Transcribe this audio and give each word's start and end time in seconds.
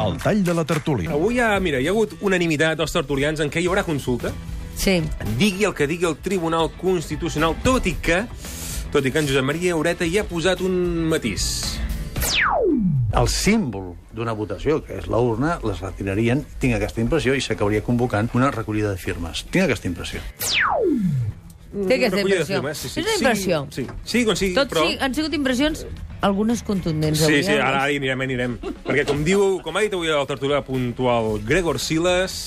El 0.00 0.14
tall 0.16 0.38
de 0.42 0.54
la 0.56 0.62
tertúlia. 0.64 1.10
Avui 1.12 1.36
ja, 1.36 1.50
mira, 1.60 1.76
hi 1.76 1.84
ha 1.84 1.92
hagut 1.92 2.14
unanimitat 2.24 2.78
dels 2.80 2.94
tertulians 2.94 3.42
en 3.44 3.50
què 3.52 3.60
hi 3.60 3.66
haurà 3.68 3.82
consulta. 3.84 4.30
Sí. 4.72 4.94
Digui 5.36 5.66
el 5.68 5.74
que 5.76 5.84
digui 5.86 6.06
el 6.08 6.14
Tribunal 6.24 6.70
Constitucional, 6.78 7.58
tot 7.60 7.84
i 7.84 7.92
que 8.00 8.22
tot 8.94 9.04
i 9.04 9.12
que 9.12 9.20
en 9.20 9.26
Josep 9.28 9.44
Maria 9.44 9.74
Aureta 9.76 10.08
hi 10.08 10.16
ha 10.16 10.24
posat 10.24 10.62
un 10.64 10.78
matís. 11.10 11.76
el 13.20 13.28
símbol 13.28 13.90
d'una 14.16 14.32
votació, 14.32 14.78
que 14.82 14.96
és 14.96 15.10
la 15.12 15.18
urna, 15.20 15.58
les 15.62 15.82
retirarien, 15.84 16.40
tinc 16.58 16.78
aquesta 16.78 17.02
impressió, 17.04 17.34
i 17.36 17.44
s'acabaria 17.44 17.82
convocant 17.84 18.30
una 18.32 18.50
recollida 18.50 18.90
de 18.90 18.96
firmes. 18.96 19.44
Tinc 19.50 19.66
aquesta 19.66 19.88
impressió. 19.88 20.20
Té 21.76 21.98
aquesta 21.98 22.20
impressió. 22.20 22.62
firmes, 22.62 22.78
sí, 22.78 22.88
sí. 22.88 23.00
És 23.00 23.06
una 23.06 23.18
impressió. 23.18 23.66
Sí, 23.70 23.84
sí. 23.84 24.00
sí 24.04 24.24
com 24.24 24.40
sigui, 24.40 24.54
Tot 24.56 24.72
però... 24.72 24.86
sí, 24.88 24.96
han 25.00 25.14
sigut 25.14 25.36
impressions, 25.36 25.84
algunes 26.22 26.62
contundents. 26.62 27.18
Sí, 27.18 27.24
avui, 27.28 27.42
sí, 27.44 27.52
ara, 27.56 27.68
ara 27.82 27.90
hi 27.92 27.98
anirem, 28.00 28.20
hi 28.22 28.28
anirem. 28.30 28.58
Perquè, 28.86 29.04
com 29.08 29.24
diu, 29.26 29.58
com 29.64 29.76
ha 29.76 29.82
dit 29.84 29.94
avui 29.94 30.08
el 30.14 30.26
tertulià 30.30 30.62
puntual 30.66 31.40
Gregor 31.46 31.80
Siles, 31.82 32.38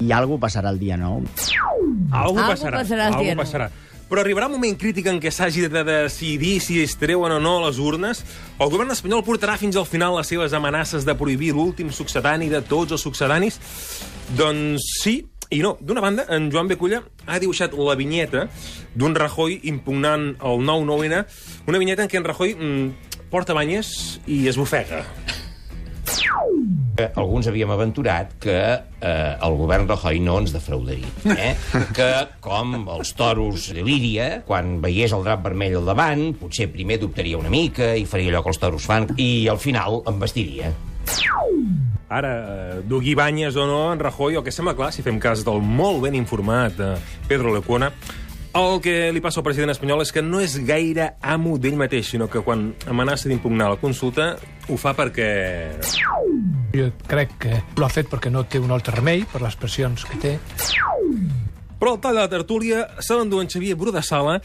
I 0.00 0.12
alguna 0.16 0.40
passarà 0.40 0.70
el 0.72 0.78
dia 0.80 0.96
9. 0.96 1.28
algú 2.10 2.40
Algú 2.40 2.42
passarà. 2.48 2.80
passarà 2.82 3.08
el 3.08 3.14
algú 3.14 3.24
dia 3.24 3.34
nou. 3.36 3.44
passarà. 3.44 3.70
Però 4.10 4.24
arribarà 4.24 4.48
un 4.48 4.56
moment 4.56 4.74
crític 4.74 5.06
en 5.06 5.20
què 5.22 5.30
s'hagi 5.30 5.68
de 5.70 5.84
decidir 5.86 6.56
si 6.60 6.80
es 6.82 6.96
treuen 6.98 7.30
o 7.30 7.38
no 7.38 7.60
les 7.62 7.78
urnes. 7.78 8.24
El 8.58 8.70
govern 8.72 8.90
espanyol 8.90 9.22
portarà 9.22 9.54
fins 9.56 9.76
al 9.78 9.86
final 9.86 10.16
les 10.18 10.26
seves 10.26 10.52
amenaces 10.52 11.04
de 11.06 11.14
prohibir 11.14 11.52
l'últim 11.54 11.92
succedani 11.94 12.48
de 12.50 12.58
tots 12.66 12.90
els 12.96 13.04
succedanis? 13.06 13.60
Doncs 14.34 14.82
sí, 15.04 15.20
i 15.50 15.60
no. 15.64 15.76
D'una 15.80 16.02
banda, 16.02 16.26
en 16.30 16.48
Joan 16.52 16.70
Beculla 16.70 17.02
ha 17.26 17.38
dibuixat 17.42 17.74
la 17.74 17.96
vinyeta 17.98 18.46
d'un 18.94 19.16
Rajoy 19.18 19.60
impugnant 19.70 20.32
el 20.38 20.64
9-9-N, 20.66 21.24
una 21.66 21.82
vinyeta 21.82 22.06
en 22.06 22.10
què 22.10 22.20
en 22.20 22.26
Rajoy 22.28 22.54
mm, 22.54 23.14
porta 23.32 23.56
banyes 23.56 24.20
i 24.30 24.44
es 24.50 24.58
bufega. 24.58 25.02
Eh, 27.00 27.06
alguns 27.16 27.46
havíem 27.48 27.70
aventurat 27.72 28.32
que 28.42 28.58
eh, 28.60 29.34
el 29.42 29.56
govern 29.56 29.88
Rajoy 29.88 30.20
no 30.22 30.36
ens 30.42 30.52
defraudaria. 30.54 31.10
Eh? 31.32 31.54
que, 31.96 32.10
com 32.44 32.76
els 32.94 33.14
toros 33.18 33.70
de 33.74 33.84
Líria, 33.86 34.28
quan 34.46 34.78
veiés 34.84 35.14
el 35.16 35.24
drap 35.26 35.42
vermell 35.48 35.80
al 35.80 35.90
davant, 35.90 36.26
potser 36.38 36.68
primer 36.70 37.00
dubtaria 37.02 37.40
una 37.40 37.52
mica 37.52 37.94
i 37.96 38.06
faria 38.06 38.34
allò 38.34 38.44
que 38.44 38.54
els 38.54 38.62
toros 38.62 38.86
fan, 38.90 39.08
i 39.18 39.48
al 39.50 39.58
final 39.62 40.02
em 40.10 40.22
vestiria. 40.22 40.74
Ara, 42.10 42.30
eh, 42.34 42.80
dugui 42.90 43.14
banyes 43.14 43.54
o 43.54 43.68
no, 43.70 43.92
en 43.92 44.00
Rajoy, 44.02 44.34
el 44.34 44.42
que 44.42 44.50
sembla 44.50 44.74
clar, 44.74 44.90
si 44.90 45.04
fem 45.06 45.20
cas 45.22 45.44
del 45.46 45.62
molt 45.62 46.02
ben 46.02 46.16
informat 46.18 46.80
eh, 46.82 46.96
Pedro 47.30 47.52
Lecuona, 47.54 47.92
el 48.58 48.80
que 48.82 49.12
li 49.14 49.22
passa 49.22 49.38
al 49.38 49.46
president 49.46 49.70
espanyol 49.70 50.02
és 50.02 50.10
que 50.10 50.24
no 50.26 50.40
és 50.42 50.56
gaire 50.66 51.12
amo 51.22 51.54
d'ell 51.62 51.78
mateix, 51.78 52.08
sinó 52.10 52.26
que 52.26 52.42
quan 52.42 52.72
amenaça 52.90 53.30
d'impugnar 53.30 53.68
la 53.70 53.78
consulta 53.78 54.32
ho 54.66 54.78
fa 54.80 54.90
perquè... 54.98 55.28
Jo 56.74 56.88
crec 57.06 57.36
que 57.46 57.60
l'ha 57.78 57.90
fet 57.94 58.10
perquè 58.10 58.34
no 58.34 58.42
té 58.42 58.58
un 58.58 58.74
altre 58.74 58.96
remei, 58.98 59.22
per 59.30 59.44
les 59.44 59.54
pressions 59.54 60.02
que 60.02 60.18
té. 60.18 60.34
Però 61.78 61.94
el 61.94 62.02
tall 62.02 62.18
de 62.18 62.24
la 62.26 62.32
tertúlia 62.32 62.88
se 62.98 63.14
l'endú 63.14 63.38
en 63.38 63.48
Xavier 63.48 63.78
Brudasala 63.78 64.40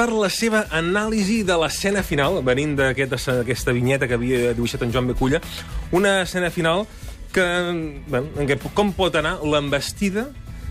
per 0.00 0.14
la 0.16 0.30
seva 0.32 0.62
anàlisi 0.72 1.42
de 1.44 1.52
l'escena 1.60 2.00
final, 2.00 2.38
venint 2.46 2.72
d'aquesta 2.78 3.34
aquest, 3.42 3.68
vinyeta 3.76 4.08
que 4.08 4.16
havia 4.16 4.54
dibuixat 4.56 4.86
en 4.86 4.94
Joan 4.94 5.10
Beculla, 5.10 5.42
una 5.92 6.22
escena 6.22 6.48
final 6.48 6.86
que, 7.34 7.44
bueno, 8.08 8.30
en 8.40 8.48
què 8.48 8.56
com 8.72 8.94
pot 8.96 9.18
anar 9.20 9.36
l'embestida 9.44 10.30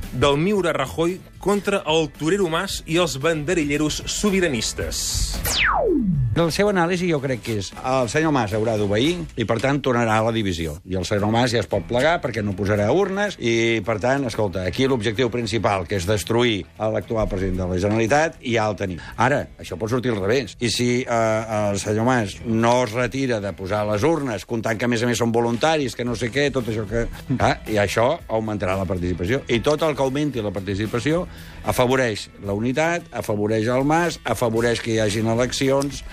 del 0.09 0.39
Miura 0.41 0.73
Rajoy 0.73 1.19
contra 1.38 1.83
el 1.86 2.09
torero 2.17 2.49
Mas 2.49 2.81
i 2.89 2.97
els 2.97 3.19
banderilleros 3.21 4.02
sobiranistes. 4.09 5.05
La 6.38 6.45
seva 6.55 6.69
anàlisi 6.72 7.08
jo 7.09 7.17
crec 7.19 7.41
que 7.44 7.55
és 7.59 7.72
el 7.75 8.08
senyor 8.08 8.31
Mas 8.31 8.53
haurà 8.55 8.75
d'obeir 8.80 9.16
i, 9.35 9.44
per 9.49 9.58
tant, 9.59 9.80
tornarà 9.83 10.19
a 10.22 10.23
la 10.27 10.31
divisió. 10.31 10.75
I 10.88 10.95
el 10.95 11.03
senyor 11.03 11.31
Mas 11.33 11.52
ja 11.52 11.59
es 11.59 11.67
pot 11.67 11.83
plegar 11.89 12.19
perquè 12.23 12.44
no 12.45 12.53
posarà 12.55 12.86
urnes 12.95 13.36
i, 13.41 13.81
per 13.83 13.97
tant, 13.99 14.23
escolta, 14.30 14.63
aquí 14.69 14.86
l'objectiu 14.88 15.31
principal, 15.33 15.88
que 15.89 15.97
és 15.97 16.05
destruir 16.08 16.61
l'actual 16.80 17.27
president 17.27 17.58
de 17.63 17.67
la 17.73 17.80
Generalitat, 17.81 18.38
ja 18.45 18.70
el 18.70 18.77
tenim. 18.80 19.02
Ara, 19.20 19.42
això 19.59 19.76
pot 19.81 19.92
sortir 19.92 20.14
al 20.14 20.21
revés. 20.21 20.53
I 20.64 20.71
si 20.71 20.87
eh, 21.02 21.42
el 21.73 21.81
senyor 21.81 22.08
Mas 22.08 22.37
no 22.45 22.76
es 22.86 22.93
retira 22.95 23.42
de 23.43 23.52
posar 23.58 23.82
les 23.89 24.05
urnes, 24.08 24.45
comptant 24.48 24.80
que, 24.80 24.87
a 24.87 24.93
més 24.93 25.03
a 25.03 25.09
més, 25.09 25.20
són 25.20 25.33
voluntaris, 25.36 25.98
que 25.98 26.08
no 26.08 26.15
sé 26.15 26.32
què, 26.32 26.48
tot 26.55 26.70
això 26.71 26.86
que... 26.87 27.08
Ah, 27.42 27.58
I 27.67 27.82
això 27.82 28.14
augmentarà 28.30 28.77
la 28.80 28.87
participació. 28.87 29.42
I 29.49 29.59
tot 29.65 29.83
el 29.83 29.98
que 29.98 30.05
augmenti 30.05 30.45
la 30.45 30.53
participació 30.55 31.26
afavoreix 31.67 32.30
la 32.45 32.55
unitat, 32.55 33.09
afavoreix 33.11 33.67
el 33.73 33.83
Mas, 33.83 34.21
afavoreix 34.23 34.80
que 34.86 34.95
hi 34.95 35.02
hagin 35.03 35.27
eleccions, 35.33 36.05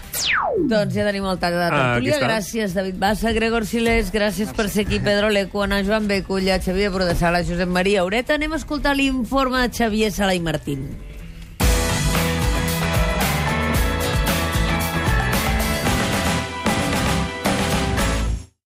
Doncs 0.70 0.94
ja 0.96 1.04
tenim 1.04 1.24
el 1.28 1.38
tall 1.38 1.52
de 1.52 1.58
la 1.58 1.66
Ah, 1.68 1.94
tertúlia. 1.94 2.14
està. 2.16 2.26
gràcies, 2.28 2.72
David 2.74 2.96
Bassa, 2.98 3.32
Gregor 3.32 3.66
Siles, 3.66 4.10
gràcies 4.12 4.52
per 4.54 4.68
ser 4.70 4.86
aquí, 4.86 4.98
Pedro 5.00 5.28
Lecuona, 5.30 5.82
Joan 5.84 6.08
Beculla, 6.08 6.58
Xavier 6.62 6.90
Brodessala, 6.90 7.42
Josep 7.44 7.68
Maria 7.68 8.00
Aureta. 8.00 8.34
Anem 8.34 8.52
a 8.54 8.56
escoltar 8.56 8.96
l'informe 8.96 9.60
de 9.68 9.74
Xavier 9.76 10.10
Sala 10.12 10.34
i 10.34 10.40
Martín. 10.40 10.88